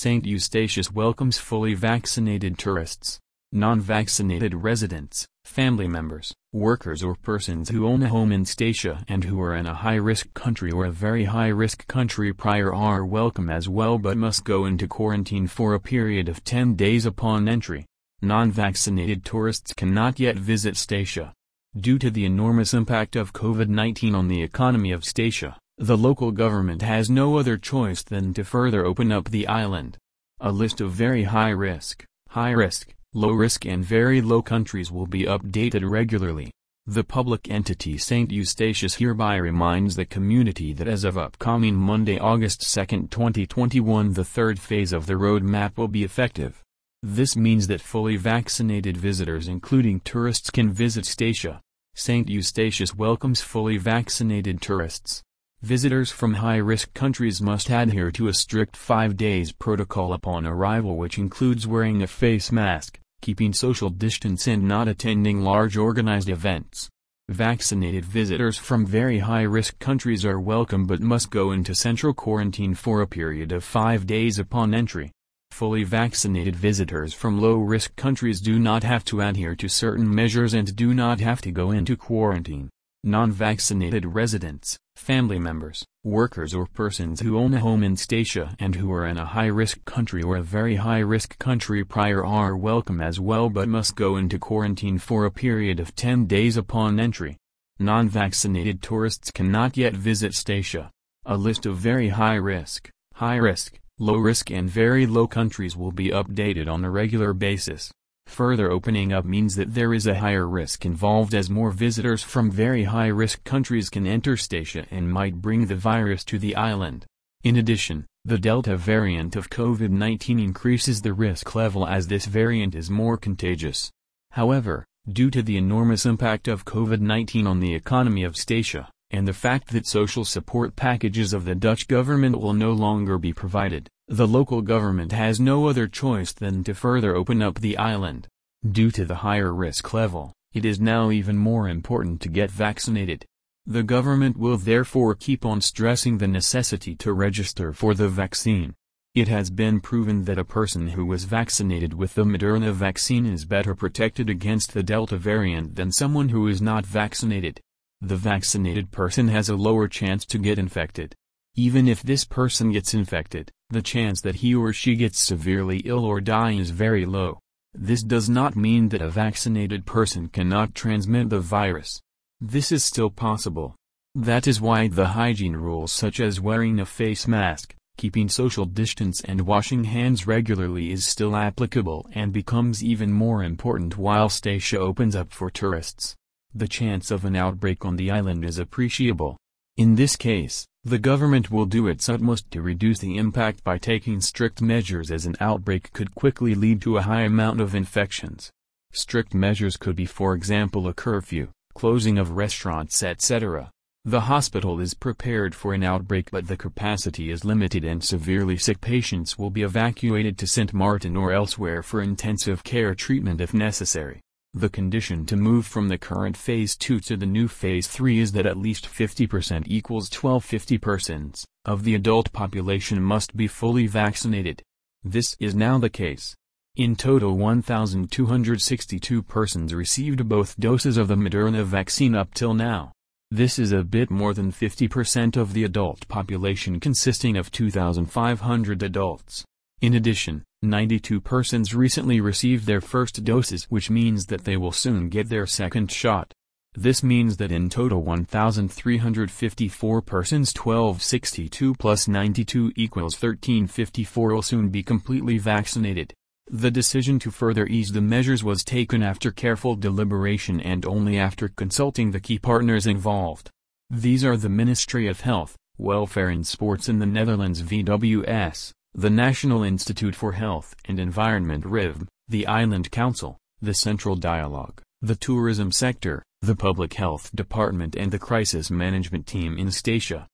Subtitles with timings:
[0.00, 0.24] St.
[0.24, 3.18] Eustatius welcomes fully vaccinated tourists,
[3.50, 9.40] non-vaccinated residents, family members, workers or persons who own a home in Statia and who
[9.40, 13.98] are in a high-risk country or a very high-risk country prior are welcome as well
[13.98, 17.84] but must go into quarantine for a period of 10 days upon entry.
[18.22, 21.32] Non-vaccinated tourists cannot yet visit Statia.
[21.76, 26.82] Due to the enormous impact of COVID-19 on the economy of Statia, the local government
[26.82, 29.96] has no other choice than to further open up the island.
[30.40, 35.06] A list of very high risk, high risk, low risk and very low countries will
[35.06, 36.50] be updated regularly.
[36.86, 38.32] The public entity St.
[38.32, 44.58] Eustatius hereby reminds the community that as of upcoming Monday, August 2, 2021 the third
[44.58, 46.60] phase of the roadmap will be effective.
[47.04, 51.60] This means that fully vaccinated visitors including tourists can visit Statia.
[51.94, 52.28] St.
[52.28, 55.22] Eustatius welcomes fully vaccinated tourists.
[55.62, 61.18] Visitors from high-risk countries must adhere to a strict five days protocol upon arrival which
[61.18, 66.88] includes wearing a face mask, keeping social distance and not attending large organized events.
[67.28, 73.02] Vaccinated visitors from very high-risk countries are welcome but must go into central quarantine for
[73.02, 75.10] a period of five days upon entry.
[75.50, 80.76] Fully vaccinated visitors from low-risk countries do not have to adhere to certain measures and
[80.76, 82.70] do not have to go into quarantine.
[83.04, 88.90] Non-vaccinated residents, family members, workers or persons who own a home in Statia and who
[88.92, 93.50] are in a high-risk country or a very high-risk country prior are welcome as well
[93.50, 97.36] but must go into quarantine for a period of 10 days upon entry.
[97.78, 100.90] Non-vaccinated tourists cannot yet visit Statia.
[101.24, 106.84] A list of very high-risk, high-risk, low-risk and very low countries will be updated on
[106.84, 107.92] a regular basis.
[108.28, 112.50] Further opening up means that there is a higher risk involved as more visitors from
[112.50, 117.04] very high-risk countries can enter Statia and might bring the virus to the island.
[117.42, 122.90] In addition, the Delta variant of COVID-19 increases the risk level as this variant is
[122.90, 123.90] more contagious.
[124.32, 129.32] However, due to the enormous impact of COVID-19 on the economy of Statia, and the
[129.32, 134.26] fact that social support packages of the Dutch government will no longer be provided, the
[134.26, 138.28] local government has no other choice than to further open up the island.
[138.70, 143.24] Due to the higher risk level, it is now even more important to get vaccinated.
[143.66, 148.74] The government will therefore keep on stressing the necessity to register for the vaccine.
[149.14, 153.44] It has been proven that a person who was vaccinated with the Moderna vaccine is
[153.44, 157.60] better protected against the Delta variant than someone who is not vaccinated.
[158.00, 161.14] The vaccinated person has a lower chance to get infected.
[161.56, 166.04] Even if this person gets infected, the chance that he or she gets severely ill
[166.04, 167.40] or die is very low.
[167.74, 172.00] This does not mean that a vaccinated person cannot transmit the virus.
[172.40, 173.74] This is still possible.
[174.14, 179.20] That is why the hygiene rules such as wearing a face mask, keeping social distance
[179.24, 185.16] and washing hands regularly is still applicable and becomes even more important while Statia opens
[185.16, 186.14] up for tourists.
[186.58, 189.36] The chance of an outbreak on the island is appreciable.
[189.76, 194.20] In this case, the government will do its utmost to reduce the impact by taking
[194.20, 198.50] strict measures as an outbreak could quickly lead to a high amount of infections.
[198.90, 203.70] Strict measures could be for example a curfew, closing of restaurants etc.
[204.04, 208.80] The hospital is prepared for an outbreak but the capacity is limited and severely sick
[208.80, 210.74] patients will be evacuated to St.
[210.74, 214.22] Martin or elsewhere for intensive care treatment if necessary.
[214.58, 218.32] The condition to move from the current phase 2 to the new phase 3 is
[218.32, 224.60] that at least 50% equals 1250 persons of the adult population must be fully vaccinated.
[225.04, 226.34] This is now the case.
[226.74, 232.90] In total 1,262 persons received both doses of the Moderna vaccine up till now.
[233.30, 239.44] This is a bit more than 50% of the adult population consisting of 2,500 adults.
[239.80, 245.08] In addition, 92 persons recently received their first doses which means that they will soon
[245.08, 246.32] get their second shot.
[246.74, 254.82] This means that in total 1,354 persons 1262 plus 92 equals 1354 will soon be
[254.82, 256.12] completely vaccinated.
[256.50, 261.48] The decision to further ease the measures was taken after careful deliberation and only after
[261.48, 263.48] consulting the key partners involved.
[263.90, 269.62] These are the Ministry of Health, Welfare and Sports in the Netherlands VWS, the National
[269.62, 276.24] Institute for Health and Environment RIVM, the Island Council, the Central Dialogue, the tourism sector,
[276.42, 280.26] the Public Health Department and the Crisis Management Team in Statia.